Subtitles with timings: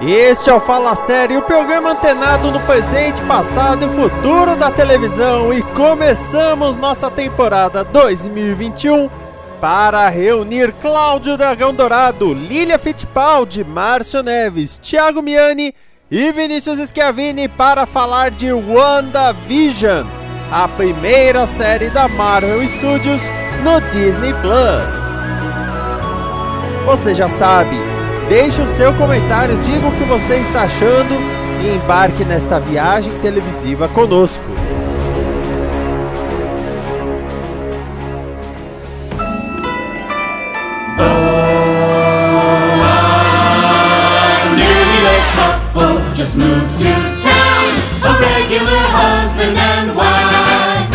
[0.00, 5.52] Este é o Fala Série, o programa antenado no presente, passado e futuro da televisão.
[5.52, 9.10] E começamos nossa temporada 2021
[9.60, 15.74] para reunir Cláudio Dragão Dourado, Lília Fittipaldi, Márcio Neves, Thiago Miani
[16.08, 20.06] e Vinícius Schiavini para falar de WandaVision,
[20.52, 23.20] a primeira série da Marvel Studios
[23.64, 25.08] no Disney Plus.
[26.86, 27.76] Você já sabe,
[28.28, 31.14] deixe o seu comentário, diga o que você está achando
[31.64, 34.44] e embarque nesta viagem televisiva conosco.
[46.14, 47.68] just moved to town.
[48.02, 50.90] A regular husband and wife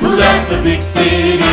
[0.00, 1.47] who left the big city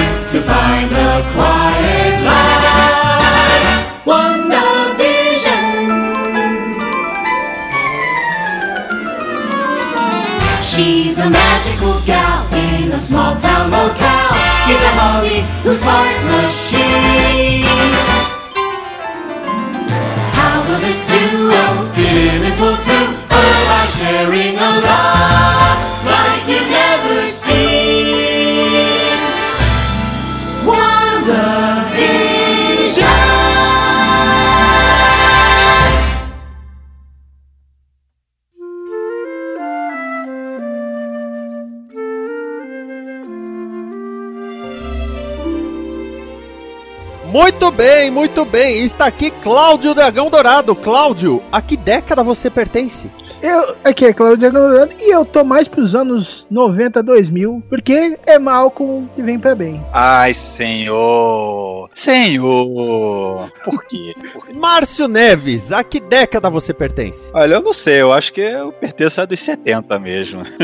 [11.25, 14.33] a magical gal in a small town locale.
[14.67, 17.65] He's a hubby who's part machine.
[20.37, 23.09] How will this duo fit in and pull through?
[23.31, 25.44] Oh, by sharing a love
[47.45, 48.83] Muito bem, muito bem.
[48.83, 50.75] Está aqui Cláudio Dragão Dourado.
[50.75, 53.07] Cláudio, a que década você pertence?
[53.41, 58.39] Eu, aqui é Claudio Dragão e eu tô mais pros anos 90, 2000, porque é
[58.39, 59.83] Malcolm e vem pra bem.
[59.93, 61.89] Ai, senhor!
[61.93, 63.51] Senhor!
[63.63, 64.13] Por quê?
[64.33, 64.53] Por quê?
[64.57, 67.29] Márcio Neves, a que década você pertence?
[67.33, 70.41] Olha, eu não sei, eu acho que eu pertenço a dos 70 mesmo.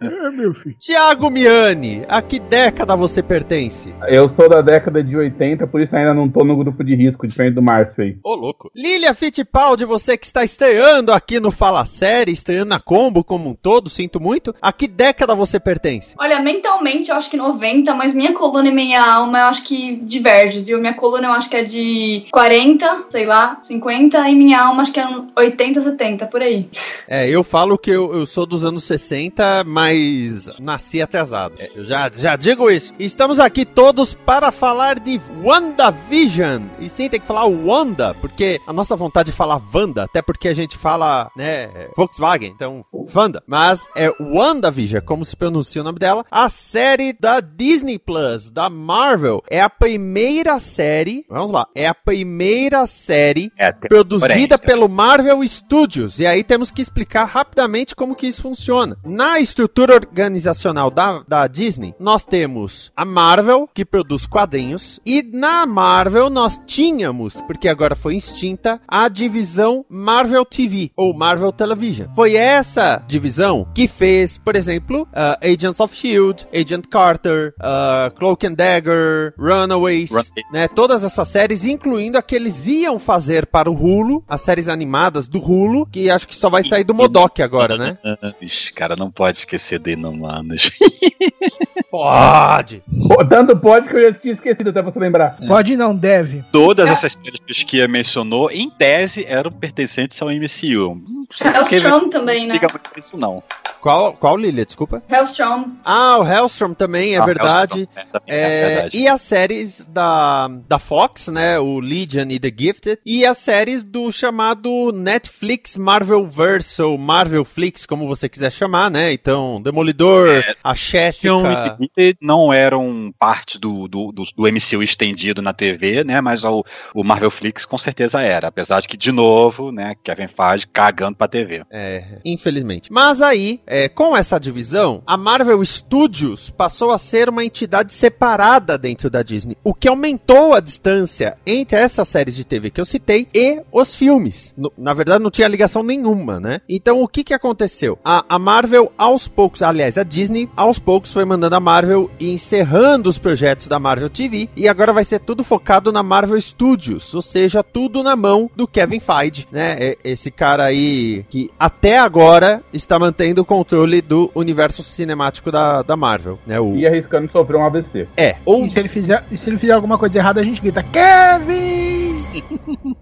[0.00, 0.76] É, meu filho.
[0.78, 3.92] Tiago Miani, a que década você pertence?
[4.06, 7.26] Eu sou da década de 80, por isso ainda não tô no grupo de risco,
[7.26, 8.18] diferente do Márcio aí.
[8.22, 8.70] Ô, louco.
[8.74, 13.54] Lília Fittipaldi, você que está estreando aqui no Fala Série, estreando na Combo como um
[13.54, 14.54] todo, sinto muito.
[14.62, 16.14] A que década você pertence?
[16.18, 19.96] Olha, mentalmente eu acho que 90, mas minha coluna e minha alma eu acho que
[19.96, 20.78] diverge, viu?
[20.78, 24.92] Minha coluna eu acho que é de 40, sei lá, 50, e minha alma acho
[24.92, 26.68] que é um 80, 70, por aí.
[27.06, 31.54] É, eu falo que eu, eu sou dos anos 60, mas nasci atrasado.
[31.58, 32.92] É, eu já, já digo isso.
[32.98, 36.64] Estamos aqui todos para falar de WandaVision.
[36.78, 40.48] E sim, tem que falar Wanda, porque a nossa vontade de falar Wanda, até porque
[40.48, 42.84] a gente fala, né, Volkswagen, então,
[43.14, 43.42] Wanda.
[43.46, 46.24] Mas é WandaVision, como se pronuncia o nome dela.
[46.30, 49.42] A série da Disney Plus, da Marvel.
[49.48, 55.46] É a primeira série, vamos lá, é a primeira série É, produzida porém, pelo Marvel
[55.46, 56.20] Studios.
[56.20, 58.96] E aí temos que explicar rapidamente como que isso funciona.
[59.04, 65.66] Na estrutura organizacional da, da Disney, nós temos a Marvel, que produz quadrinhos, e na
[65.66, 71.67] Marvel nós tínhamos, porque agora foi extinta, a divisão Marvel TV, ou Marvel Television.
[72.14, 78.46] Foi essa divisão que fez, por exemplo, uh, Agents of S.H.I.E.L.D., Agent Carter, uh, Cloak
[78.46, 80.68] and Dagger, Runaways, Run- né?
[80.68, 85.28] Todas essas séries, incluindo a que eles iam fazer para o Hulu, as séries animadas
[85.28, 87.98] do Hulu, que acho que só vai sair do Modok agora, né?
[88.40, 90.70] Ixi, cara, não pode esquecer de Inumanos.
[91.90, 92.82] Pode!
[93.30, 95.38] Tanto pode que eu já tinha esquecido até você lembrar.
[95.46, 96.44] Pode não, deve.
[96.52, 101.00] Todas essas séries que o Skia mencionou, em tese, eram pertencentes ao MCU.
[101.40, 102.54] Hellstrom também, né?
[102.54, 103.42] Fica muito isso, não.
[103.80, 104.66] Qual, qual Lilia?
[104.66, 105.02] Desculpa.
[105.08, 105.66] Hellstrom.
[105.84, 107.80] Ah, o Hellstrom também, é Ah, verdade.
[107.80, 108.98] Hellstrom, é, também é É, verdade.
[108.98, 111.58] e as séries da, da Fox, né?
[111.60, 112.98] O Legion e The Gifted.
[113.06, 119.12] E as séries do chamado Netflix Marvelverse, ou Marvelflix, como você quiser chamar, né?
[119.12, 121.78] Então, Demolidor, É, a Jessica...
[121.96, 126.20] E não eram parte do, do, do, do MCU estendido na TV, né?
[126.20, 126.64] Mas o,
[126.94, 128.48] o Marvel Flix com certeza era.
[128.48, 131.62] Apesar de que, de novo, né, Kevin Feige cagando pra TV.
[131.70, 132.92] É, infelizmente.
[132.92, 138.78] Mas aí, é, com essa divisão, a Marvel Studios passou a ser uma entidade separada
[138.78, 142.84] dentro da Disney, o que aumentou a distância entre essas séries de TV que eu
[142.84, 144.54] citei e os filmes.
[144.56, 146.60] No- na verdade, não tinha ligação nenhuma, né?
[146.68, 147.98] Então, o que que aconteceu?
[148.04, 152.30] A, a Marvel, aos poucos, aliás, a Disney, aos poucos, foi mandando a Marvel e
[152.30, 157.12] encerrando os projetos da Marvel TV, e agora vai ser tudo focado na Marvel Studios,
[157.14, 159.94] ou seja, tudo na mão do Kevin Feige, né?
[160.04, 165.96] Esse cara aí que até agora está mantendo o controle do universo cinemático da, da
[165.96, 166.58] Marvel, né?
[166.60, 168.06] O, E arriscando sofrer um AVC.
[168.16, 170.60] é, ou E se ele fizer, e se ele fizer alguma coisa errada, a gente
[170.60, 172.08] grita, Kevin!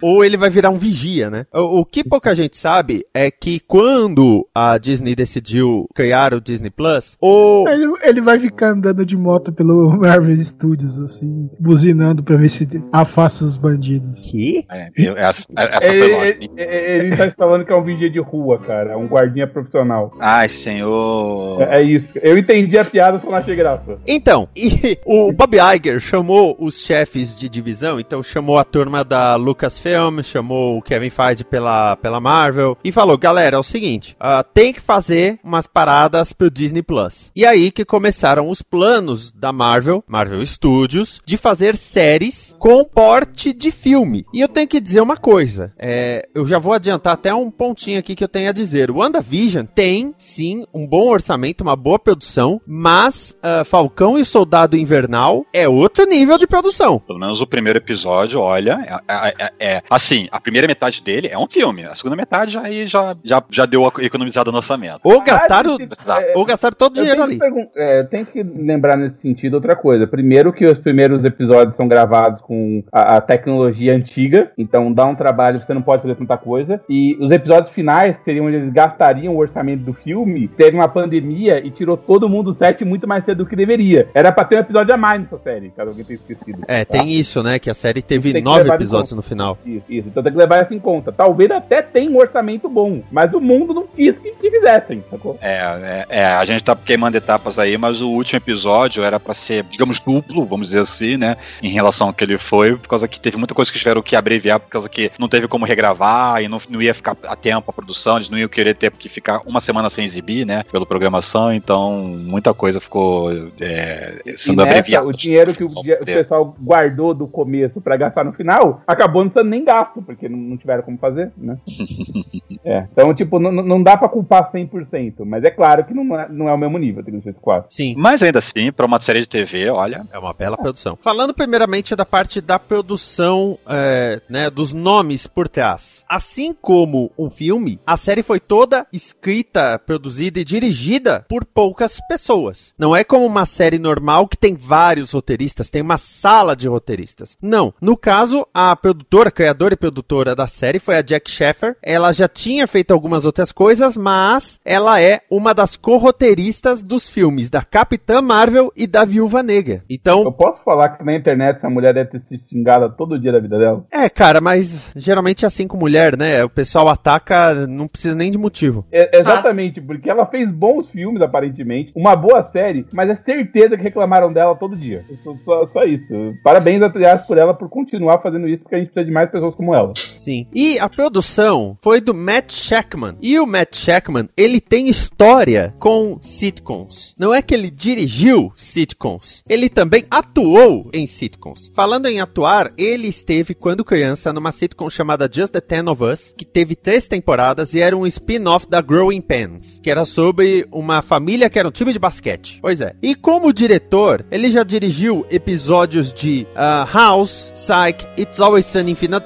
[0.00, 1.46] ou ele vai virar um vigia, né?
[1.52, 6.70] O, o que pouca gente sabe é que quando a Disney decidiu criar o Disney
[6.70, 12.36] Plus, o Ele, ele vai ficar andando de moto pelo Marvel Studios, assim, buzinando pra
[12.36, 14.18] ver se afasta os bandidos.
[14.30, 14.64] que?
[14.70, 15.96] É, eu- essa essa foi
[16.28, 18.92] Ele, ele, ele tá falando que é um vigia de rua, cara.
[18.92, 20.12] É um guardinha profissional.
[20.20, 21.60] Ai, senhor.
[21.62, 22.08] É, é isso.
[22.22, 23.98] Eu entendi a piada, só não achei graça.
[24.06, 29.36] Então, e o Bob Iger chamou os chefes de divisão, então chamou a turma da
[29.36, 29.89] Lucasfilm,
[30.22, 34.72] chamou o Kevin Feige pela, pela Marvel e falou, galera, é o seguinte, ah, tem
[34.72, 37.30] que fazer umas paradas pro Disney Plus.
[37.34, 43.52] E aí que começaram os planos da Marvel, Marvel Studios, de fazer séries com porte
[43.52, 44.24] de filme.
[44.32, 47.98] E eu tenho que dizer uma coisa, é, eu já vou adiantar até um pontinho
[47.98, 48.90] aqui que eu tenho a dizer.
[48.90, 54.26] O WandaVision tem, sim, um bom orçamento, uma boa produção, mas ah, Falcão e o
[54.26, 56.98] Soldado Invernal é outro nível de produção.
[56.98, 61.28] Pelo menos o primeiro episódio, olha, é, é- é- é- assim, a primeira metade dele
[61.28, 65.00] é um filme, a segunda metade aí já, já, já deu a economizada no orçamento.
[65.02, 66.20] Ou gastaram, Exato.
[66.20, 67.38] É, ou gastaram todo o dinheiro ali.
[67.76, 70.06] é, eu tenho que lembrar nesse sentido outra coisa.
[70.06, 75.14] Primeiro que os primeiros episódios são gravados com a, a tecnologia antiga, então dá um
[75.14, 76.80] trabalho, você não pode fazer tanta coisa.
[76.88, 80.88] E os episódios finais, que seriam onde eles gastariam o orçamento do filme, teve uma
[80.88, 84.08] pandemia e tirou todo mundo do set muito mais cedo do que deveria.
[84.14, 86.62] Era pra ter um episódio a mais nessa série, caso alguém tenha esquecido.
[86.66, 86.98] É, tá?
[86.98, 87.58] tem isso, né?
[87.58, 89.58] Que a série teve Tem nove episódios no final.
[89.76, 90.08] Isso, isso.
[90.08, 91.12] Então tem que levar isso em conta.
[91.12, 95.38] Talvez até tenha um orçamento bom, mas o mundo não quis que, que fizessem, sacou?
[95.40, 99.34] É, é, é, a gente tá queimando etapas aí, mas o último episódio era pra
[99.34, 101.36] ser, digamos, duplo, vamos dizer assim, né?
[101.62, 104.16] Em relação ao que ele foi, por causa que teve muita coisa que tiveram que
[104.16, 107.70] abreviar, por causa que não teve como regravar e não, não ia ficar a tempo
[107.70, 110.62] a produção, eles não iam querer ter que ficar uma semana sem exibir, né?
[110.70, 113.30] Pela programação, então muita coisa ficou
[113.60, 115.06] é, sendo nessa, abreviada.
[115.06, 119.32] o dinheiro que o, o pessoal guardou do começo pra gastar no final, acabou não
[119.32, 121.58] sendo nem gasto, porque não, não tiveram como fazer, né?
[122.64, 122.86] é.
[122.92, 126.48] Então, tipo, não, não dá pra culpar 100%, mas é claro que não é, não
[126.48, 127.66] é o mesmo nível, tem que 4.
[127.70, 127.94] Sim.
[127.96, 130.98] Mas ainda assim, pra uma série de TV, olha, É uma bela produção.
[131.00, 136.04] Falando primeiramente da parte da produção, é, né, dos nomes por trás.
[136.08, 142.74] Assim como um filme, a série foi toda escrita, produzida e dirigida por poucas pessoas.
[142.78, 147.36] Não é como uma série normal que tem vários roteiristas, tem uma sala de roteiristas.
[147.40, 147.72] Não.
[147.80, 151.74] No caso, a produtora, criadora e produtora da série foi a Jack Sheffer.
[151.82, 157.48] Ela já tinha feito algumas outras coisas, mas ela é uma das co-roteiristas dos filmes
[157.48, 159.82] da Capitã Marvel e da Viúva Negra.
[159.88, 163.32] Então, Eu posso falar que na internet essa mulher deve ter se xingado todo dia
[163.32, 163.82] da vida dela?
[163.90, 166.44] é, cara, mas geralmente é assim com mulher, né?
[166.44, 168.84] O pessoal ataca, não precisa nem de motivo.
[168.92, 173.82] É- exatamente, porque ela fez bons filmes, aparentemente, uma boa série, mas é certeza que
[173.84, 175.02] reclamaram dela todo dia.
[175.22, 176.12] Só, só- só isso.
[176.44, 179.54] Parabéns, aliás, por ela por continuar fazendo isso, porque a gente precisa de mais pessoas
[179.54, 179.92] como ela.
[180.20, 180.46] Sim.
[180.54, 183.16] E a produção foi do Matt Shackman.
[183.22, 187.14] E o Matt Shackman, ele tem história com sitcoms.
[187.18, 191.70] Não é que ele dirigiu sitcoms, ele também atuou em sitcoms.
[191.74, 196.34] Falando em atuar, ele esteve quando criança numa sitcom chamada Just the Ten of Us,
[196.36, 201.00] que teve três temporadas e era um spin-off da Growing Pains, que era sobre uma
[201.00, 202.58] família que era um time de basquete.
[202.60, 202.94] Pois é.
[203.02, 208.94] E como diretor, ele já dirigiu episódios de ah, House, Psych, It's Always Sunny em
[208.94, 209.20] Fina-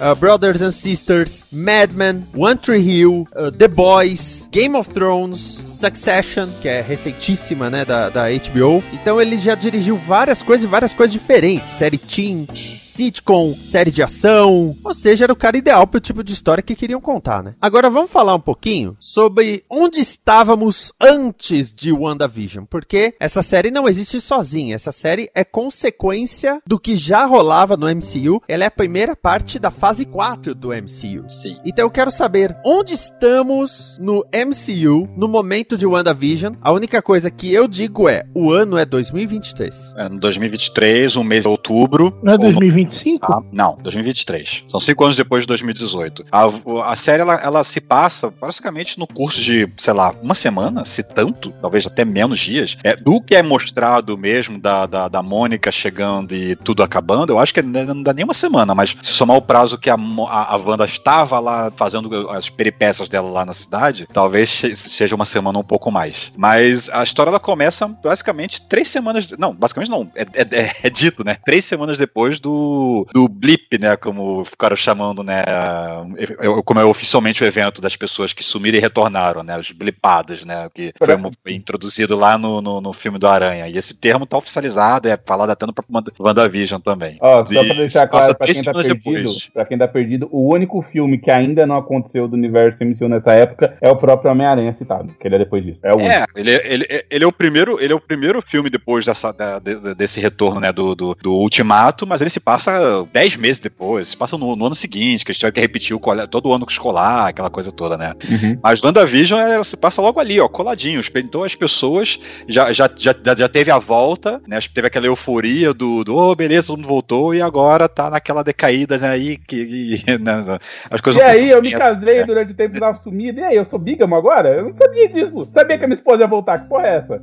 [0.00, 5.62] Ah, Brothers and Sisters, Mad Men, One Tree Hill, ah, The Boys, Game of Thrones,
[5.66, 8.82] Succession, que é recentíssima, né, da, da HBO.
[8.92, 11.70] Então ele já dirigiu várias coisas e várias coisas diferentes.
[11.72, 12.46] Série teen,
[12.78, 14.76] sitcom, série de ação.
[14.84, 17.54] Ou seja, era o cara ideal pro tipo de história que queriam contar, né?
[17.60, 22.64] Agora vamos falar um pouquinho sobre onde estávamos antes de WandaVision.
[22.64, 24.74] Porque essa série não existe sozinha.
[24.74, 28.42] Essa série é consequência do que já rolava no MCU.
[28.46, 31.28] Ela é a primeira parte da fase 4 do MCU.
[31.28, 31.56] sim.
[31.64, 36.54] Então eu quero saber onde estamos no MCU no momento de WandaVision.
[36.62, 39.94] A única coisa que eu digo é: o ano é 2023.
[39.96, 42.16] É, no 2023, um mês de outubro.
[42.22, 42.92] Não é ou no- 2022?
[42.92, 43.32] 2025?
[43.32, 44.62] Ah, não, 2023.
[44.68, 46.26] São cinco anos depois de 2018.
[46.30, 46.44] A,
[46.92, 51.02] a série ela, ela se passa basicamente no curso de, sei lá, uma semana, se
[51.02, 52.76] tanto, talvez até menos dias.
[52.84, 57.40] É, do que é mostrado mesmo da, da, da Mônica chegando e tudo acabando, eu
[57.40, 60.54] acho que não dá nem uma semana, mas se somar o prazo que a, a,
[60.54, 65.24] a Wanda estava lá fazendo as peripécias dela lá na cidade, talvez se- seja uma
[65.24, 66.32] semana um pouco mais.
[66.36, 69.28] Mas a história ela começa basicamente três semanas.
[69.38, 70.10] Não, basicamente não.
[70.14, 71.36] É, é- é- é dito, né?
[71.44, 73.96] Três semanas depois do, do blip, né?
[73.96, 75.42] Como ficaram chamando, né?
[75.46, 79.58] é- é- Como é oficialmente o evento das pessoas que sumiram e retornaram, né?
[79.58, 80.68] Os blipados, né?
[80.74, 83.68] Que foi, mo- foi introduzido lá no, no, no filme do Aranha.
[83.68, 87.18] E esse termo tá oficializado, é falado até no próprio Wanda- WandaVision também.
[87.20, 89.50] Ó, só E pra deixar claro pra três quem tá semanas perdido, depois.
[89.62, 93.32] Pra quem tá perdido, o único filme que ainda não aconteceu do universo MCU nessa
[93.32, 95.78] época é o próprio Homem-Aranha citado, que ele é depois disso.
[95.82, 96.12] É o único.
[96.12, 99.58] É, ele, ele, ele é o primeiro, ele é o primeiro filme depois dessa, da-
[99.58, 104.08] de- desse retorno, né, do, do, do Ultimato, mas ele se passa dez meses depois,
[104.08, 106.66] se passa no, no ano seguinte, que eles tiveram que repetir o todo o ano
[106.68, 108.14] escolar, aquela coisa toda, né.
[108.28, 108.58] Uhum.
[108.62, 111.00] Mas WandaVision é, se passa logo ali, ó, coladinho.
[111.16, 114.58] Então as pessoas já, já, já, já teve a volta, né?
[114.74, 118.96] Teve aquela euforia do, do oh, beleza, todo mundo voltou, e agora tá naquela decaída
[118.98, 119.18] né,
[119.56, 120.02] que.
[120.06, 120.58] e, né,
[120.90, 122.24] as coisas E aí, eu me casei né?
[122.24, 123.40] durante o tempo da sumida.
[123.40, 124.48] E aí, eu sou bígamo agora?
[124.48, 125.44] Eu não sabia disso.
[125.52, 126.58] Sabia que a minha esposa ia voltar.
[126.60, 127.14] Que porra é essa?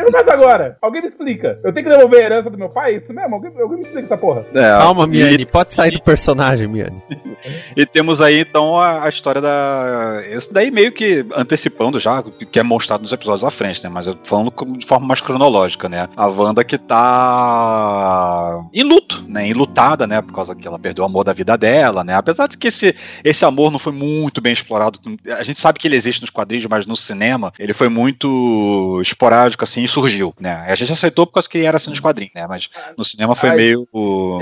[0.00, 0.76] Eu não caso agora.
[0.80, 1.58] Alguém me explica.
[1.64, 2.96] Eu tenho que devolver a herança do meu pai?
[2.96, 3.34] Isso mesmo?
[3.34, 4.44] Alguém, alguém me explica essa porra.
[4.54, 7.00] É, Calma, e- Miane, pode sair do personagem, Miane.
[7.76, 10.20] E temos aí então a, a história da.
[10.30, 13.88] Esse daí meio que antecipando já, que é mostrado nos episódios à frente, né?
[13.88, 16.06] Mas eu tô falando de forma mais cronológica, né?
[16.16, 19.46] A Wanda que tá em luto, né?
[19.48, 20.20] Enlutada, né?
[20.20, 22.14] Por causa que ela perdeu o amor da vida dela, né?
[22.14, 24.98] Apesar de que esse, esse amor não foi muito bem explorado.
[25.28, 29.62] A gente sabe que ele existe nos quadrinhos, mas no cinema ele foi muito esporádico,
[29.62, 30.64] assim, e surgiu, né?
[30.66, 32.46] A gente aceitou por causa que era assim nos quadrinhos, né?
[32.48, 33.86] Mas no cinema foi Ai, meio.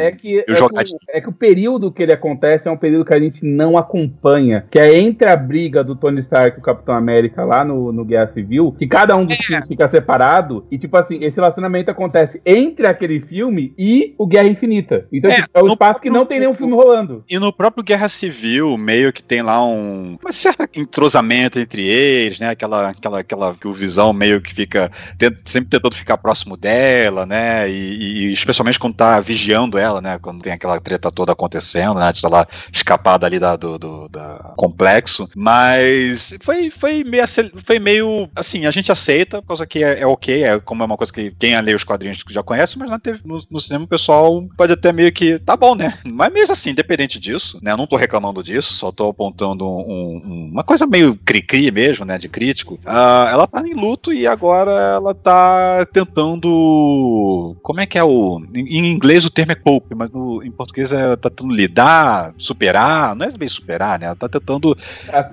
[0.00, 0.96] É que, é, que jogadinho.
[0.96, 3.76] o, é que o período que ele acontece é um período que a gente não
[3.76, 4.64] acompanha.
[4.70, 8.04] Que é entre a briga do Tony Stark e o Capitão América lá no, no
[8.04, 10.66] Guerra Civil, que cada um dos filmes fica separado.
[10.70, 15.06] E, tipo assim, esse relacionamento acontece entre aquele filme e o Guerra Infinita.
[15.12, 17.07] Então, É, tipo, é um no espaço que não tem nenhum filme rolando.
[17.28, 22.38] E no próprio Guerra Civil, meio que tem lá um uma certa entrosamento entre eles,
[22.38, 22.50] né?
[22.50, 27.24] Aquela, aquela, aquela que o Visão meio que fica tent- sempre tentando ficar próximo dela,
[27.26, 27.68] né?
[27.70, 30.18] E, e especialmente quando tá vigiando ela, né?
[30.18, 32.08] Quando tem aquela treta toda acontecendo, né?
[32.08, 35.28] Antes dela escapar dali da, do, do- da complexo.
[35.36, 37.24] Mas foi, foi, meio,
[37.64, 40.86] foi meio assim, a gente aceita, por causa que é, é ok, é como é
[40.86, 43.84] uma coisa que quem lê os quadrinhos já conhece, mas na TV no, no cinema
[43.84, 45.98] o pessoal pode até meio que, tá bom, né?
[46.06, 47.70] Mas mesmo assim, independente disso, né?
[47.72, 52.04] Eu não tô reclamando disso, só tô apontando um- um- uma coisa meio cri-cri mesmo,
[52.04, 52.18] né?
[52.18, 52.78] De crítico.
[52.84, 57.56] Ah, ela tá em luto e agora ela tá tentando.
[57.62, 58.42] Como é que é o.
[58.54, 62.34] Em, em inglês o termo é cope, mas no- em português é tá tentando lidar,
[62.36, 63.14] superar.
[63.14, 64.06] Não é bem superar, né?
[64.06, 64.76] Ela tá tentando.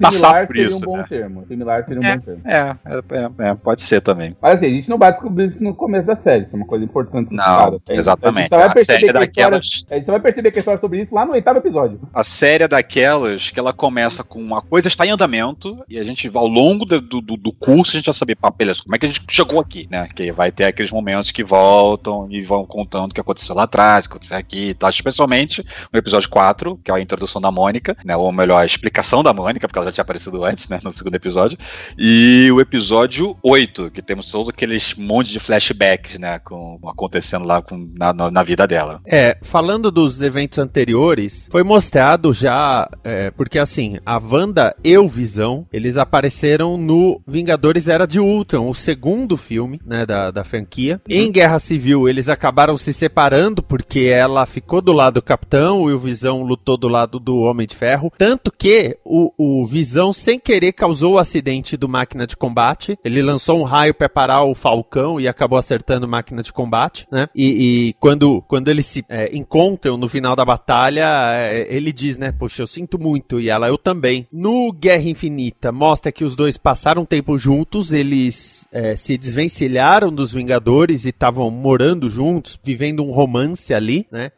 [0.01, 1.05] Passar por seria isso, um bom né?
[1.10, 1.45] termo.
[1.48, 2.15] Similar seria um É.
[2.17, 2.41] bom termo.
[2.45, 4.36] É, é, é, é, pode ser também.
[4.41, 6.43] Mas assim, a gente não vai descobrir isso no começo da série.
[6.43, 7.34] Isso é uma coisa importante.
[7.34, 7.77] Não, cara.
[7.89, 8.53] A exatamente.
[8.53, 9.86] A gente A perceber série que a história- daquelas.
[9.89, 12.00] a gente só vai perceber que a história é sobre isso lá no oitavo episódio.
[12.13, 16.03] A série é daquelas que ela começa com uma coisa está em andamento e a
[16.03, 19.00] gente, ao longo do, do, do curso, a gente vai saber, pá, beleza, como é
[19.00, 20.07] que a gente chegou aqui, né?
[20.15, 24.05] Que vai ter aqueles momentos que voltam e vão contando o que aconteceu lá atrás,
[24.05, 24.89] o que aconteceu aqui e tal.
[24.89, 28.15] Especialmente no episódio 4, que é a introdução da Mônica, né?
[28.15, 30.79] Ou melhor, a explicação da Mônica, porque ela já tinha aparecido antes, né?
[30.83, 31.57] No segundo episódio.
[31.97, 36.39] E o episódio 8, que temos todos aqueles monte de flashbacks, né?
[36.39, 39.01] Com, acontecendo lá com, na, na, na vida dela.
[39.05, 45.08] É, falando dos eventos anteriores, foi mostrado já, é, porque assim, a Wanda e o
[45.08, 51.01] Visão, eles apareceram no Vingadores Era de Ultron, o segundo filme, né, da, da franquia.
[51.10, 55.94] Em Guerra Civil, eles acabaram se separando, porque ela ficou do lado do Capitão e
[55.94, 58.12] o Visão lutou do lado do Homem de Ferro.
[58.18, 63.00] Tanto que o, o Visão, sem querer, causou o acidente do Máquina de Combate.
[63.04, 67.27] Ele lançou um raio pra parar o Falcão e acabou acertando Máquina de Combate, né?
[67.34, 67.46] E,
[67.89, 72.32] e quando, quando eles se é, encontram no final da batalha, é, ele diz, né?
[72.32, 73.39] Poxa, eu sinto muito.
[73.39, 74.27] E ela, eu também.
[74.32, 80.34] No Guerra Infinita, mostra que os dois passaram tempo juntos, eles é, se desvencilharam dos
[80.34, 84.32] Vingadores e estavam morando juntos, vivendo um romance ali, né?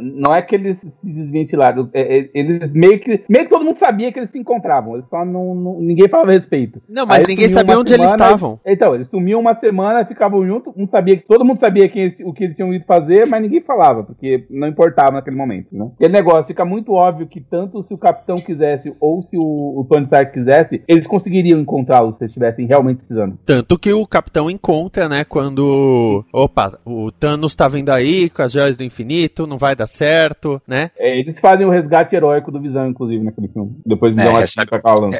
[0.00, 1.88] Não é que eles se desventilaram.
[1.92, 3.22] é- é- eles meio que.
[3.28, 4.94] Meio que todo mundo sabia que eles se encontravam.
[4.94, 5.54] Eles só não.
[5.54, 6.80] não- ninguém falava a respeito.
[6.88, 8.60] Não, mas Aí ninguém sabia onde eles semana, estavam.
[8.66, 12.32] Então, eles sumiam uma semana, ficavam juntos, sabia que todo mundo sabia quem eles- o
[12.32, 15.90] que eles tinham ido fazer, mas ninguém falava, porque não importava naquele momento, né?
[15.94, 19.42] Aquele negócio fica muito óbvio que tanto se o Capitão quisesse ou se o,
[19.80, 23.38] o Tony Stark quisesse, eles conseguiriam encontrá-lo se eles estivessem realmente precisando.
[23.44, 26.24] Tanto que o Capitão encontra, né, quando.
[26.32, 30.60] Opa, o Thanos tá vindo aí com as joias do infinito, não vai dar certo,
[30.66, 30.90] né?
[30.98, 33.72] É, eles fazem o resgate heróico do Visão, inclusive, naquele filme.
[33.84, 34.70] Depois do É, Visão é, recebe-.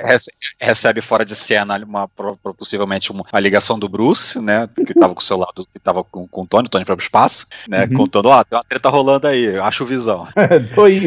[0.03, 2.09] Rece- recebe fora de cena uma,
[2.57, 4.69] possivelmente uma, a ligação do Bruce, né?
[4.87, 6.97] Que tava com o seu lado, que tava com, com o Tony, o Tony foi
[6.97, 7.85] pro espaço, né?
[7.91, 7.97] Uhum.
[7.97, 10.27] Contando, ó, tem uma treta rolando aí, acho visão.
[10.75, 11.00] Tô indo.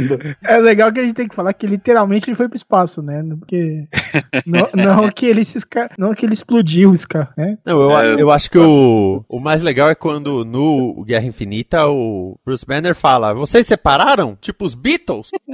[0.43, 3.23] É legal que a gente tem que falar que literalmente ele foi pro espaço, né?
[3.39, 3.87] Porque.
[4.45, 5.89] não, não que ele se esca...
[5.97, 7.57] não que ele explodiu o Scar, né?
[7.65, 8.21] Não, eu, É.
[8.21, 12.95] eu acho que o, o mais legal é quando no Guerra Infinita o Bruce Banner
[12.95, 14.37] fala: Vocês separaram?
[14.39, 15.29] Tipo os Beatles?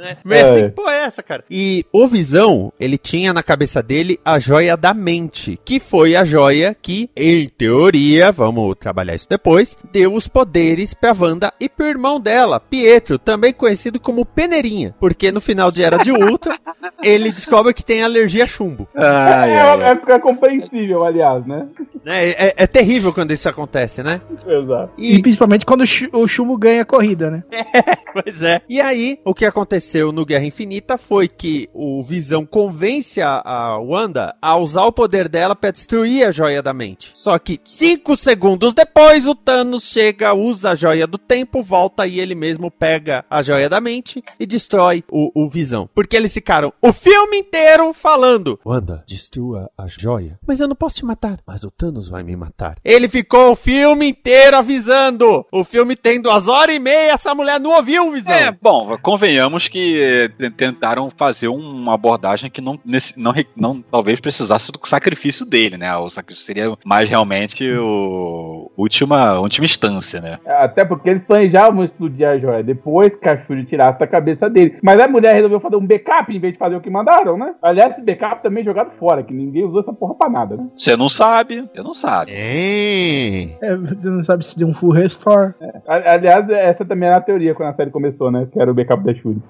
[0.00, 0.16] É.
[0.24, 0.50] Mas É.
[0.50, 1.44] assim, que porra é essa, cara?
[1.50, 6.24] E o Visão, ele tinha na cabeça dele a joia da mente, que foi a
[6.24, 11.86] joia que, em teoria, vamos trabalhar isso depois, deu os poderes pra Wanda e pro
[11.86, 16.54] irmão dela, Pietro, também conhecido como Peneirinha, porque no final de Era de Ultron,
[17.02, 18.88] ele descobre que tem alergia a chumbo.
[18.94, 21.66] Ai, é, é, é compreensível, aliás, né?
[22.04, 22.30] né?
[22.30, 24.20] É, é terrível quando isso acontece, né?
[24.46, 24.92] Exato.
[24.98, 27.42] E, E, principalmente quando o Chu- o Chumbo ganha a corrida, né?
[28.12, 28.60] pois é.
[28.68, 33.78] E aí, o que aconteceu no Guerra Infinita foi que o Visão convence a, a
[33.78, 37.10] Wanda a usar o poder dela pra destruir a joia da mente.
[37.14, 42.18] Só que cinco segundos depois, o Thanos chega, usa a joia do tempo, volta e
[42.20, 45.88] ele mesmo pega a joia da mente e destrói o, o Visão.
[45.94, 50.38] Porque eles ficaram o filme inteiro falando: Wanda, destrua a joia.
[50.46, 51.38] Mas eu não posso te matar.
[51.46, 52.76] Mas o Thanos vai me matar.
[52.84, 55.44] Ele ficou o filme inteiro avisando.
[55.52, 58.32] O filme tem duas horas e meia, essa mulher não ouviu o Visão.
[58.34, 64.20] É, bom, convenhamos que eh, tentaram fazer uma abordagem que não, nesse- não, não talvez
[64.20, 65.94] precisasse do sacrifício dele, né?
[65.96, 67.64] O sacrifício seria mais realmente
[68.06, 70.38] o última, última instância, né?
[70.46, 74.78] Até porque eles planejavam explodir a joia depois que a Shuri tirasse da cabeça dele.
[74.82, 77.54] Mas a mulher resolveu fazer um backup em vez de fazer o que mandaram, né?
[77.62, 80.66] Aliás, esse backup também é jogado fora, que ninguém usou essa porra pra nada, né?
[80.76, 82.32] Você não sabe, você não sabe.
[82.34, 83.42] É.
[83.60, 85.54] É, você não sabe se deu um full restore.
[85.86, 88.46] A- Aliás, essa também era a teoria quando a série começou, né?
[88.52, 89.42] Que era o backup da Shuri.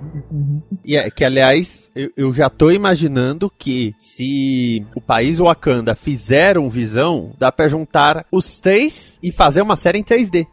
[0.84, 6.58] E é, que, aliás, eu, eu já tô imaginando que se o país Wakanda fizer
[6.58, 10.46] um visão, dá pra juntar os três e fazer uma série em 3D.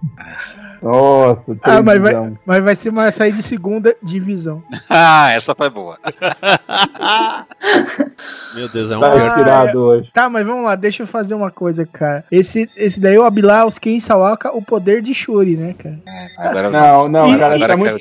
[0.81, 2.13] Nossa, Ah, mas vai,
[2.45, 4.62] mas vai ser uma saída de segunda divisão.
[4.89, 5.97] Ah, essa foi boa.
[8.56, 9.27] Meu Deus, é um Tá pior.
[9.27, 10.10] inspirado hoje.
[10.13, 12.23] Tá, mas vamos lá, deixa eu fazer uma coisa, cara.
[12.32, 15.99] Esse, esse daí é o Abilar Ken Sawaka, o poder de Shuri, né, cara?
[16.38, 17.95] Agora Não, não, E- cara, essa é muito.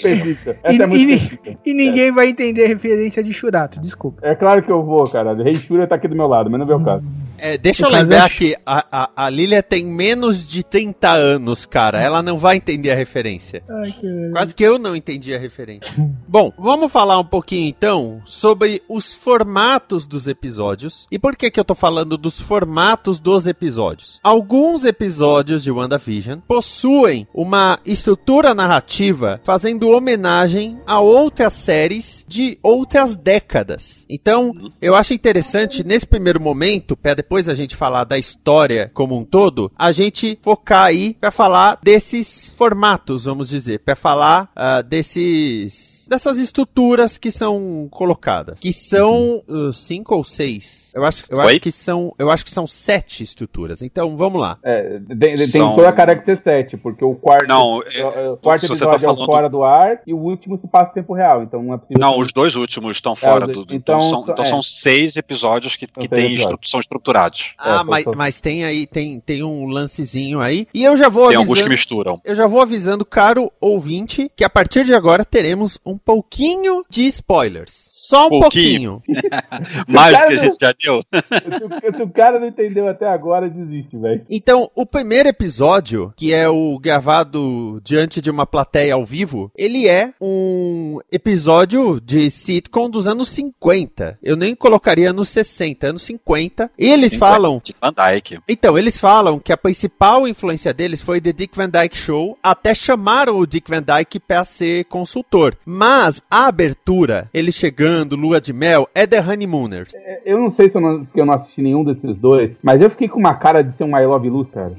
[0.63, 1.59] Essa E- é muito e-.
[1.67, 4.21] E ninguém vai entender a referência de Shurato, desculpa.
[4.27, 5.35] É claro que eu vou, cara.
[5.35, 7.05] Rei Shuri tá aqui do meu lado, mas não vê o caso.
[7.39, 12.01] É, deixa eu lembrar que a, a, a Lilia tem menos de 30 anos, cara.
[12.01, 13.63] Ela não vai entender a referência.
[13.69, 14.31] Ai, que...
[14.33, 15.93] Quase que eu não entendi a referência.
[16.29, 21.07] Bom, vamos falar um pouquinho então sobre os formatos dos episódios.
[21.11, 24.21] E por que que eu tô falando dos formatos dos episódios?
[24.23, 33.17] Alguns episódios de WandaVision possuem uma estrutura narrativa fazendo homenagem a outras séries de outras
[33.17, 34.05] décadas.
[34.09, 39.15] Então, eu acho interessante nesse primeiro momento, para depois a gente falar da história como
[39.15, 44.81] um todo, a gente focar aí para falar desses formatos, vamos dizer, para falar ah,
[44.81, 50.91] desses dessas estruturas que são colocadas, que são uh, cinco ou seis.
[50.97, 53.83] Eu acho, eu acho que são, eu acho que são sete estruturas.
[53.83, 54.57] Então, vamos lá.
[54.63, 57.99] É, tem, tem São- toda a cara de ser sete, porque o quarto, Não, é,
[58.01, 60.67] é, o quarto episódio tá é o falando- fora do ar e o último se
[60.67, 61.43] passa em tempo real.
[61.43, 62.01] Então não é possível.
[62.01, 63.75] Não, os dois últimos estão fora os- do.
[63.75, 64.49] então, Então, são, então é.
[64.49, 67.18] são seis episódios que, que tem estru- são estruturados.
[67.59, 70.67] Ah, É, mas, tô- mas tem aí, tem, tem um lancezinho aí.
[70.73, 71.71] E eu já vou Tem alguns que avisando.
[71.71, 72.21] misturam.
[72.25, 77.07] Eu já vou avisando, caro ouvinte, que a partir de agora teremos um pouquinho de
[77.09, 77.89] spoilers.
[77.93, 79.03] Só um pouquinho.
[79.05, 79.21] Pouquinho.
[79.89, 81.03] Mais do que a gente já deu.
[81.13, 84.25] Se, se o cara não entendeu até agora, desiste, velho.
[84.31, 89.87] Então, o primeiro episódio, que é o gravado diante de uma plateia ao vivo, ele
[89.87, 94.19] é um episódio de sitcom dos anos 50.
[94.23, 96.71] Eu nem colocaria anos 60, anos 50.
[96.79, 98.39] E eles falam De Van Dyke.
[98.49, 102.75] Então, eles falam que a principal influência deles foi The Dick Van Dyke Show, até
[102.75, 105.57] chamaram o Dick Van Dyke para ser consultor.
[105.65, 109.95] Mas a abertura, ele chegando, lua de mel, é The Honeymooners.
[109.95, 112.81] É, Eu não sei se eu não, porque eu não assisti nenhum desses dois, mas
[112.81, 114.73] eu fiquei com uma cara de ser um I Love Lu, cara.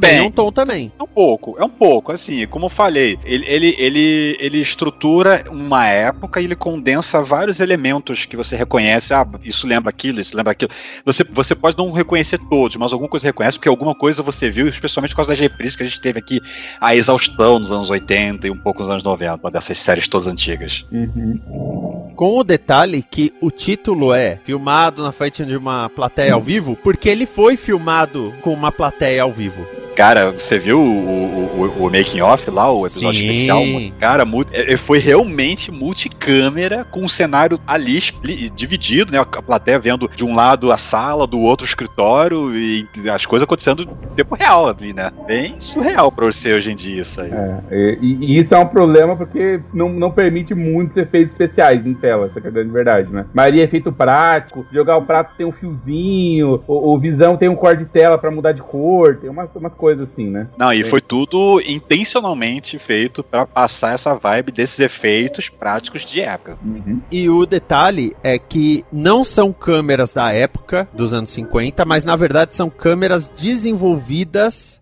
[0.00, 0.92] Tem um tom também.
[0.98, 2.12] É um pouco, é um pouco.
[2.12, 7.58] Assim, como eu falei, ele, ele, ele, ele estrutura uma época e ele condensa vários
[7.58, 9.12] elementos que você reconhece.
[9.12, 10.70] Ah, isso lembra aquilo, isso lembra aquilo.
[11.04, 14.68] Você, você pode não reconhecer todos, mas alguma coisa reconhece, porque alguma coisa você viu,
[14.68, 16.40] especialmente por causa das reprises que a gente teve aqui,
[16.80, 20.84] a exaustão nos anos 80 e um pouco nos anos 90, dessas séries todas antigas.
[22.14, 26.76] Com o detalhe que o título é filmado na frente de uma plateia ao vivo,
[26.82, 29.66] porque ele foi filmado com uma plateia ao vivo.
[29.94, 33.30] Cara, você viu o, o, o- o making off lá, o episódio Sim.
[33.30, 33.62] especial?
[33.98, 37.98] Cara, é- é- foi realmente multicâmera com um cenário ali
[38.54, 39.18] dividido, né?
[39.18, 43.82] A plateia vendo de um lado a sala, do outro escritório e as coisas acontecendo
[43.82, 45.10] em tempo real ali, né?
[45.26, 47.30] Bem surreal pra você hoje em dia isso aí.
[47.70, 51.94] É, e, e isso é um problema porque não, não permite muitos efeitos especiais em
[51.94, 53.26] tela, essa que é a grande verdade, né?
[53.32, 57.48] A maioria é efeito prático, jogar o prato tem um fiozinho, o, o visão tem
[57.48, 60.48] um cor de tela pra mudar de cor, tem umas, umas coisas assim, né?
[60.56, 66.56] Não, e foi tudo intencionalmente feito pra passar essa vibe desses efeitos práticos de época.
[67.10, 72.16] E o detalhe é que não são câmeras da época, dos anos 50, mas na
[72.16, 74.80] verdade são câmeras desenvolvidas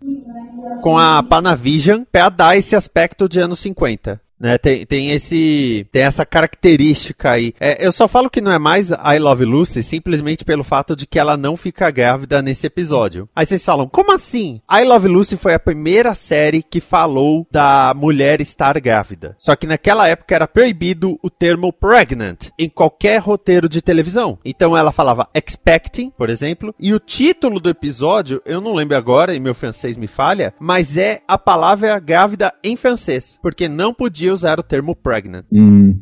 [0.81, 4.24] com a Panavision para dar esse aspecto de anos 50.
[4.39, 7.53] Né, tem, tem esse tem essa característica aí.
[7.59, 11.07] É, eu só falo que não é mais I Love Lucy simplesmente pelo fato de
[11.07, 13.29] que ela não fica grávida nesse episódio.
[13.35, 14.61] Aí vocês falam, como assim?
[14.69, 19.35] I Love Lucy foi a primeira série que falou da mulher estar grávida.
[19.37, 24.37] Só que naquela época era proibido o termo pregnant em qualquer roteiro de televisão.
[24.43, 29.33] Então ela falava expecting, por exemplo, e o título do episódio, eu não lembro agora
[29.33, 34.24] e meu francês me falha, mas é a palavra grávida em francês, porque não podia
[34.29, 35.45] usar o termo pregnant.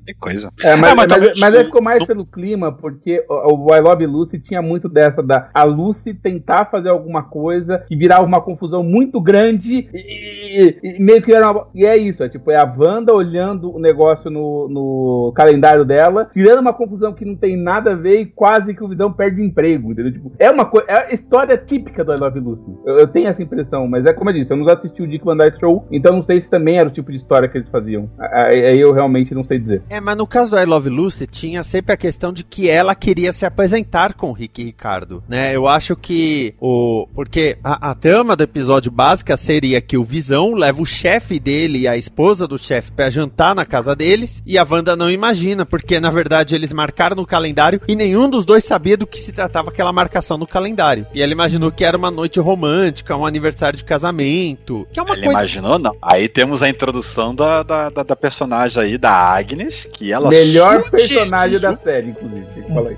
[0.05, 0.49] Que coisa.
[0.63, 3.75] É, mas, É, mas mas, talvez- mas aí ficou mais pelo clima, porque o, o
[3.75, 8.23] I Love Lucy tinha muito dessa da a Lucy tentar fazer alguma coisa que virava
[8.23, 12.29] uma confusão muito grande e, e- e meio que era uma, e é isso, é
[12.29, 17.25] tipo é a Wanda olhando o negócio no, no calendário dela, tirando uma confusão que
[17.25, 20.12] não tem nada a ver e quase que o Visão perde o emprego, entendeu?
[20.13, 22.71] Tipo, é uma coisa, é a história típica do I Love Lucy.
[22.86, 25.23] Eu, eu tenho essa impressão, mas é como eu disse, eu não assisti o Dick
[25.25, 27.69] Van Dyke Show, então não sei se também era o tipo de história que eles
[27.69, 28.09] faziam.
[28.17, 29.82] Aí aí eu realmente não sei dizer.
[29.89, 32.95] É, mas no caso do I Love Lucy, tinha sempre a questão de que ela
[32.95, 35.56] queria se apresentar com o Rick e Ricardo, né?
[35.56, 37.08] Eu acho que o...
[37.13, 41.80] Porque a, a trama do episódio básica seria que o Visão leva o chefe dele
[41.80, 45.65] e a esposa do chefe pra jantar na casa deles, e a Wanda não imagina,
[45.65, 49.32] porque na verdade eles marcaram no calendário e nenhum dos dois sabia do que se
[49.32, 51.06] tratava aquela marcação no calendário.
[51.13, 55.13] E ela imaginou que era uma noite romântica, um aniversário de casamento, que é uma
[55.13, 55.39] Ele coisa...
[55.39, 55.95] imaginou, não.
[56.02, 60.89] Aí temos a introdução da, da, da, da personagem aí, da Agnes, que ela Melhor
[60.89, 62.46] personagem da série, inclusive.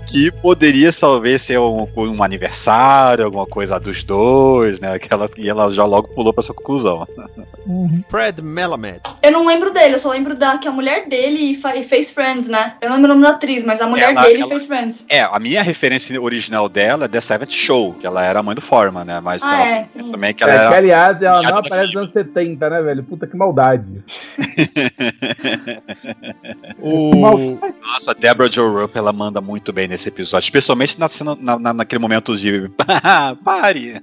[0.07, 4.97] que poderia talvez ser um, um aniversário, alguma coisa dos dois, né?
[4.99, 7.07] Que ela, e ela já logo pulou pra essa conclusão.
[8.09, 9.01] Fred Melamed.
[9.23, 12.73] Eu não lembro dele, eu só lembro da que a mulher dele fez Friends, né?
[12.81, 15.05] Eu não lembro o nome da atriz, mas a mulher Ela- dele ela- fez Friends.
[15.09, 18.55] É, a minha referência original dela é The Seventh Show, que ela era a mãe
[18.55, 19.19] do Foreman, né?
[19.19, 22.03] Mas Ah, ela- é, também que ela É, que, aliás, ela não da aparece nos
[22.03, 23.03] anos 70, né, velho?
[23.03, 23.85] Puta que maldade.
[26.79, 27.11] O...
[27.81, 31.57] Nossa, a Deborah Jo Rupp, ela manda muito bem nesse episódio, especialmente na cena, na,
[31.59, 32.69] na- naquele momento de
[33.43, 34.01] pare,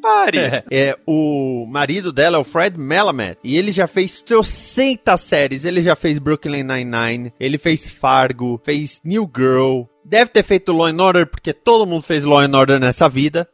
[0.00, 0.38] pare.
[0.40, 3.38] É, é, o marido dela é o Fred Melamed.
[3.42, 5.64] E ele já fez trocentas séries.
[5.64, 7.32] Ele já fez Brooklyn Nine-Nine.
[7.38, 8.60] Ele fez Fargo.
[8.64, 9.82] Fez New Girl.
[10.04, 13.48] Deve ter feito Law and Order, porque todo mundo fez Law and Order nessa vida.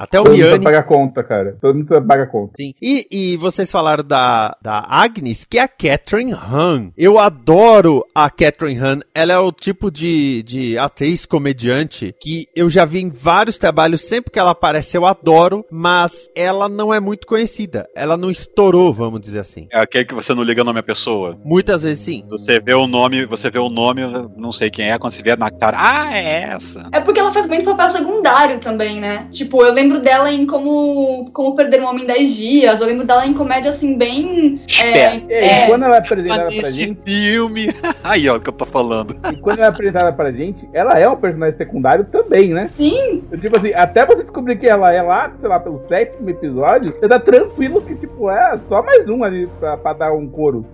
[0.00, 1.58] Até o Todo mundo paga conta, cara.
[1.60, 2.54] Todo mundo paga conta.
[2.56, 2.72] Sim.
[2.80, 6.90] E, e vocês falaram da, da Agnes, que é a Catherine Han.
[6.96, 9.00] Eu adoro a Catherine Han.
[9.14, 14.00] Ela é o tipo de, de atriz comediante que eu já vi em vários trabalhos.
[14.00, 17.86] Sempre que ela aparece, eu adoro, mas ela não é muito conhecida.
[17.94, 19.68] Ela não estourou, vamos dizer assim.
[19.70, 21.38] É aquele que você não liga o nome à pessoa.
[21.44, 22.24] Muitas vezes sim.
[22.30, 24.00] Você vê o nome, você vê o nome,
[24.34, 26.88] não sei quem é, quando você vê na cara, ah, é essa.
[26.90, 29.28] É porque ela faz muito papel secundário também, né?
[29.30, 32.80] Tipo, eu lembro dela em Como, como Perder um Homem em 10 Dias.
[32.80, 34.60] Eu lembro dela em comédia, assim, bem.
[34.68, 37.74] E, e É, quando ela é apresentada pra gente, filme.
[38.04, 39.16] Aí, ó, o que eu tô falando.
[39.32, 42.70] e quando ela é apresentada pra gente, ela é um personagem secundário também, né?
[42.76, 43.22] sim.
[43.40, 47.08] Tipo assim, até você descobrir que ela é lá, sei lá, pelo sétimo episódio, você
[47.08, 50.64] tá tranquilo que, tipo, é só mais um ali pra, pra dar um coro.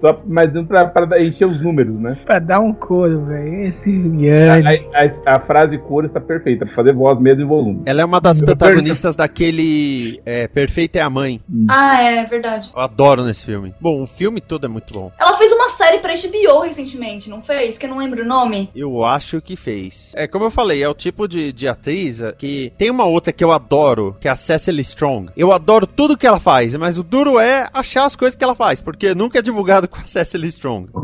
[0.00, 2.16] Só mais um pra, pra encher os números, né?
[2.24, 3.62] Pra dar um couro, velho.
[3.64, 4.86] Esse A, Yanni.
[4.94, 7.82] a- a- a frase coro está perfeita, pra fazer voz mesmo em volume.
[7.86, 11.40] Ela é uma das protagonistas daquele é, Perfeita é a Mãe.
[11.68, 12.70] Ah, é verdade.
[12.74, 13.74] Eu adoro nesse filme.
[13.80, 15.12] Bom, o filme todo é muito bom.
[15.18, 17.78] Ela fez uma série pra HBO recentemente, não fez?
[17.78, 18.70] Que eu não lembro o nome.
[18.74, 20.12] Eu acho que fez.
[20.16, 23.44] É, como eu falei, é o tipo de, de atriz que tem uma outra que
[23.44, 25.30] eu adoro, que é a Cecily Strong.
[25.36, 28.54] Eu adoro tudo que ela faz, mas o duro é achar as coisas que ela
[28.54, 30.88] faz, porque nunca é divulgado com a Cecily Strong.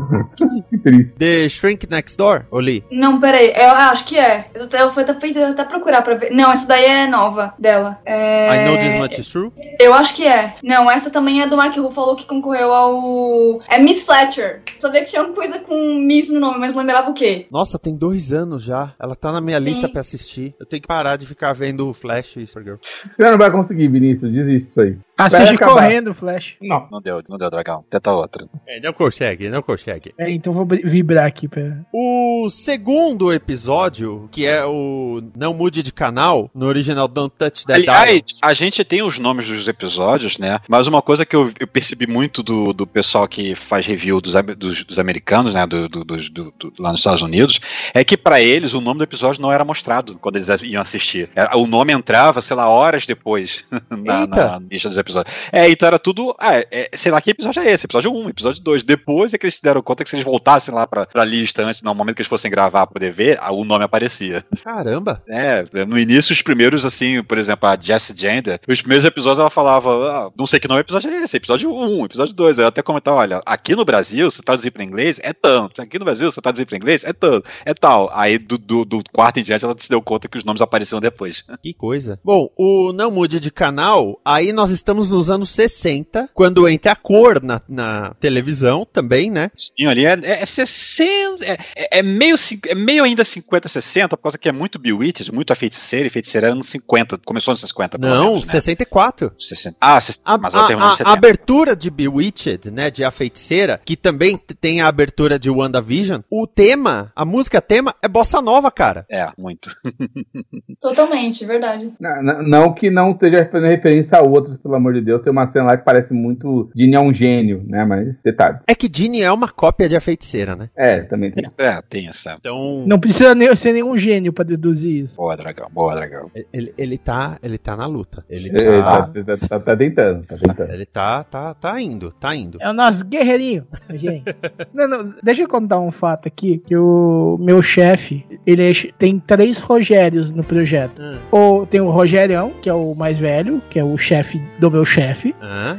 [0.69, 1.13] Que triste.
[1.17, 2.83] The Shrink Next Door, Oli?
[2.91, 4.45] Não, peraí, eu acho que é.
[4.53, 6.31] Eu, eu fui até, fui até procurar pra ver.
[6.31, 7.99] Não, essa daí é nova dela.
[8.05, 8.55] É...
[8.55, 9.51] I Know This Much Is True?
[9.79, 10.53] Eu acho que é.
[10.63, 13.61] Não, essa também é do Mark Ruffalo que concorreu ao.
[13.69, 14.61] É Miss Fletcher.
[14.79, 17.47] Sabia que tinha uma coisa com Miss no nome, mas não lembrava o quê.
[17.51, 18.93] Nossa, tem dois anos já.
[18.99, 19.69] Ela tá na minha Sim.
[19.69, 20.55] lista pra assistir.
[20.59, 22.77] Eu tenho que parar de ficar vendo o Flash e Supergirl.
[22.81, 24.31] Você não vai conseguir, Vinícius.
[24.31, 24.97] Desiste disso aí.
[25.17, 26.55] Assiste correndo, Flash.
[26.61, 26.87] Não.
[26.91, 27.83] Não deu, não deu, dragão.
[27.89, 28.47] Tenta outra.
[28.67, 30.13] É, não consegue, não consegue.
[30.17, 31.77] É, então vou vibrar aqui pra.
[31.93, 37.81] O segundo episódio, que é o Não Mude de Canal, no original Don't Touch That
[37.81, 37.95] Dial.
[37.95, 40.59] Aliás, a gente tem os nomes dos episódios, né?
[40.67, 44.33] Mas uma coisa que eu, eu percebi muito do, do pessoal que faz review dos,
[44.57, 45.65] dos, dos americanos, né?
[45.67, 47.59] Do, do- do- do- lá nos Estados Unidos,
[47.93, 51.29] é que pra eles o nome do episódio não era mostrado quando eles iam assistir.
[51.35, 55.35] Era- O nome entrava, sei lá, horas depois na, na lista dos episódios.
[55.51, 56.35] É, então era tudo.
[56.39, 58.83] Ah, é, sei lá que episódio é esse, episódio 1, episódio 2.
[58.83, 61.63] Depois é que eles se deram conta que se eles voltassem lá pra, pra lista
[61.63, 64.45] antes, no momento que eles fossem gravar pra poder ver, o nome aparecia.
[64.63, 65.21] Caramba.
[65.27, 69.49] É, no início, os primeiros, assim, por exemplo, a Jessie Gender, os primeiros episódios ela
[69.49, 72.59] falava, ah, não sei que nome episódio é esse, episódio 1, episódio 2.
[72.59, 75.81] Aí eu até comentava, olha, aqui no Brasil, você traduzir pra inglês, é tanto.
[75.81, 77.47] Aqui no Brasil, você traduzir pra inglês, é tanto.
[77.65, 78.09] É tal.
[78.13, 80.99] Aí do, do, do quarto em diante, ela se deu conta que os nomes apareciam
[80.99, 81.43] depois.
[81.61, 82.19] Que coisa.
[82.23, 86.95] Bom, o Não Mude de Canal, aí nós estamos nos anos 60, quando entra a
[86.95, 89.49] cor na, na televisão também, né?
[89.57, 91.45] Sim, ali é, é, é 60.
[91.45, 92.35] É, é, é meio,
[92.67, 96.09] é meio ainda 50, 60, por causa que é muito Bewitched, muito a feiticeira, e
[96.09, 98.51] feiticeira era nos 50, começou nos 50, pelo Não, menos, né?
[98.53, 99.31] 64.
[99.39, 99.77] 60.
[99.79, 101.09] Ah, 60, A, mas a- a- a 70.
[101.09, 106.45] abertura de Bewitched, né, de A Feiticeira, que também tem a abertura de WandaVision, o
[106.47, 109.05] tema, a música tema é bossa nova, cara.
[109.09, 109.69] É, muito.
[110.81, 111.91] Totalmente, verdade.
[111.99, 115.21] Não, não- não que não esteja fazendo referência a outros, pelo amor de Deus.
[115.21, 116.69] Tem uma cena lá que parece muito.
[116.75, 117.85] Dini é um gênio, né?
[117.85, 118.57] Mas detalhe.
[118.67, 120.69] É que Ginny é uma cópia de A Feiticeira, né?
[120.75, 121.43] É, também tem.
[121.57, 122.35] É, tem essa.
[122.39, 125.15] Então, Não precisa ne- ser nenhum gênio pra deduzir isso.
[125.15, 126.29] Boa, dragão, boa, dragão.
[126.51, 128.23] ele, ele tá, ele tá na luta.
[128.29, 130.71] Ele Ele tá, tá, tá, tá- tá tentando, tá tentando.
[130.71, 132.57] ele tá, tá, tá indo, tá indo.
[132.61, 134.23] É o nosso guerreirinho, gente.
[134.73, 139.19] não, não, deixa eu contar um fato aqui, que o meu chefe, ele é tem
[139.19, 141.01] três Rogérios no projeto.
[141.01, 141.17] Hum.
[141.31, 144.85] Ou tem o Rogerião, que é o mais velho, que é o chefe do meu
[144.85, 145.33] chefe.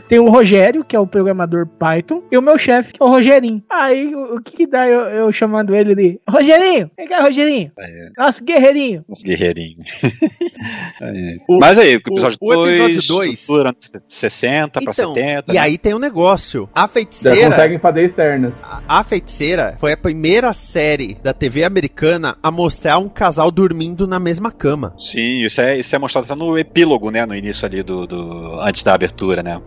[0.09, 3.09] Tem o Rogério, que é o programador Python, e o meu chefe, que é o
[3.09, 3.63] Rogerinho.
[3.71, 6.91] Aí, o, o que, que dá eu, eu chamando ele de Rogerinho?
[6.97, 7.71] Vem cá, Rogerinho.
[7.79, 8.09] É.
[8.17, 9.05] Nosso guerreirinho.
[9.09, 9.85] Os guerreirinhos.
[11.03, 11.37] É.
[11.49, 13.75] O- Mas aí, o episódio o episódio 2, dois- estrutura
[14.09, 15.53] 60 pra Então, 70.
[15.53, 16.69] e aí tem um negócio.
[16.75, 17.51] A Já Feiticeira...
[17.51, 18.53] conseguem fazer externas.
[18.63, 24.07] A a Feiticeira foi a primeira série da TV americana a mostrar um casal dormindo
[24.07, 24.95] na mesma cama.
[24.99, 27.27] Sim, isso é, isso é mostrado até no epílogo, né?
[27.27, 28.07] No início ali do.
[28.07, 29.61] do antes da abertura, né?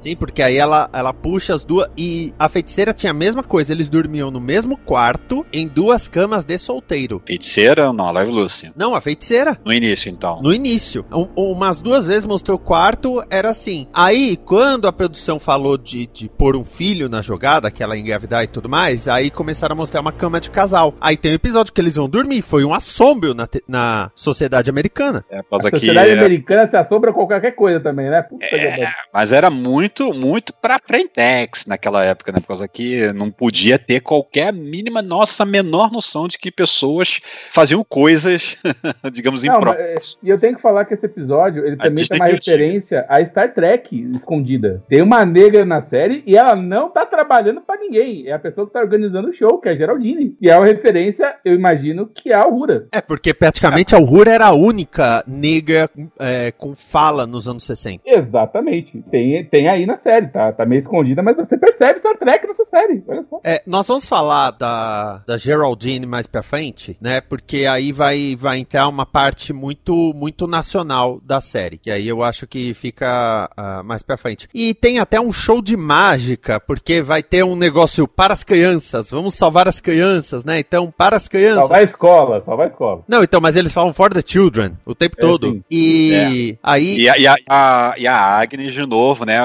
[0.00, 1.88] Sim, porque aí ela, ela puxa as duas.
[1.96, 6.44] E a feiticeira tinha a mesma coisa, eles dormiam no mesmo quarto, em duas camas
[6.44, 7.22] de solteiro.
[7.26, 8.72] Feiticeira, não, Live Lucy.
[8.76, 9.58] Não, a feiticeira.
[9.64, 10.40] No início, então.
[10.42, 11.04] No início.
[11.12, 13.86] Um- umas duas vezes mostrou o quarto, era assim.
[13.92, 18.44] Aí, quando a produção falou de, de pôr um filho na jogada, que ela engravidar
[18.44, 20.94] e tudo mais, aí começaram a mostrar uma cama de casal.
[21.00, 22.42] Aí tem um episódio que eles vão dormir.
[22.42, 25.24] Foi um assombro na, na sociedade americana.
[25.30, 25.78] É, A causa que.
[25.78, 28.22] sociedade americana se assombra qualquer coisa também, né?
[28.22, 28.88] Puta que É, pariu.
[29.12, 32.40] mas era muito, muito pra frentex naquela época, né?
[32.40, 37.20] Por causa que não podia ter qualquer mínima, nossa, menor noção de que pessoas
[37.52, 38.56] faziam coisas,
[39.12, 40.16] digamos, impróprias.
[40.22, 43.04] é, e eu tenho que falar que esse episódio, ele A também tem uma referência
[43.08, 44.82] a Star Trek escondida.
[44.88, 48.26] Tem uma negra na série e ela não tá trabalhando pra ninguém.
[48.28, 50.36] É a pessoa que tá organizando o show, que é a Geraldine.
[50.40, 52.86] E é uma referência, eu imagino, que é a Aurora.
[52.92, 58.02] É, porque praticamente a Uhura era a única negra é, com fala nos anos 60.
[58.50, 59.02] Exatamente.
[59.10, 60.52] Tem, tem aí na série, tá?
[60.52, 63.02] Tá meio escondida, mas você percebe Star Trek nessa série.
[63.08, 63.40] Olha só.
[63.44, 67.20] É, nós vamos falar da, da Geraldine mais pra frente, né?
[67.20, 71.78] Porque aí vai, vai entrar uma parte muito, muito nacional da série.
[71.78, 74.48] Que aí eu acho que fica ah, mais pra frente.
[74.52, 79.10] E tem até um show de mágica, porque vai ter um negócio para as crianças,
[79.10, 80.58] vamos salvar as crianças, né?
[80.58, 81.60] Então, para as crianças.
[81.60, 83.04] Salvar a escola, salvar a escola.
[83.08, 85.52] Não, então, mas eles falam for the children o tempo É, todo.
[85.52, 85.64] sim.
[85.70, 86.98] E aí.
[87.00, 89.36] E a, e, a, a- e a Agnes, de novo, né?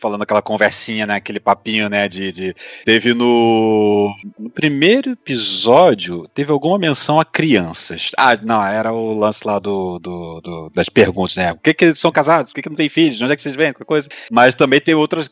[0.00, 1.16] Falando aquela conversinha, né?
[1.16, 2.08] Aquele papinho, né?
[2.08, 8.10] De, de- teve no, no primeiro episódio, teve alguma menção a crianças.
[8.16, 11.54] Ah, não, era o lance lá do, do- do- das perguntas, né?
[11.54, 12.50] Por que, que eles são casados?
[12.52, 13.16] Por que, que não tem filhos?
[13.18, 13.72] De onde é que vocês vêm?
[13.72, 14.08] Coisa.
[14.30, 15.30] Mas também tem outras.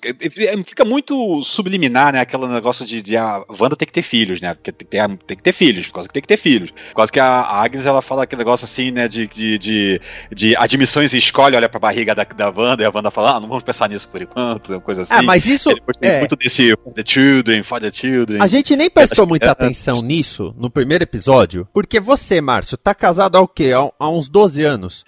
[0.64, 2.20] Fica muito subliminar, né?
[2.20, 4.54] Aquele negócio de, de a Wanda tem que ter filhos, né?
[4.54, 6.70] Porque tem ter, tem que ter filhos, quase que tem que ter filhos.
[6.94, 9.08] Quase que a Agnes ela fala aquele negócio assim, né?
[9.08, 10.00] De, de, de,
[10.32, 13.40] de admissões e escolhe, olha pra barriga da, da Wanda e a Wanda fala, ah,
[13.40, 15.14] não vamos pensar nisso por enquanto, uma coisa assim.
[15.14, 15.70] Ah, mas isso.
[16.00, 16.18] É.
[16.20, 18.40] muito desse for the children, for the children.
[18.42, 19.50] A gente nem prestou muita É.
[19.50, 23.72] atenção nisso no primeiro episódio, porque você, Márcio, tá casado há o quê?
[23.72, 25.04] Há, há uns 12 anos.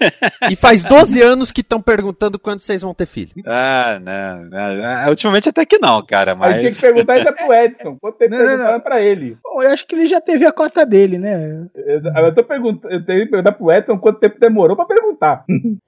[0.50, 3.30] e faz 12 anos que estão perguntando quando vocês vão ter filho.
[3.46, 6.74] Ah, não, não, ah, Ultimamente até que não, cara, Mas tinha mas.
[6.76, 7.96] que perguntar isso é pro Edson.
[8.00, 8.80] Quanto tempo perguntando não.
[8.80, 9.36] pra ele?
[9.42, 11.66] Bom, eu acho que ele já teve a cota dele, né?
[11.74, 15.44] Eu, eu tô perguntando, eu tenho que perguntar pro Edson quanto tempo demorou pra perguntar.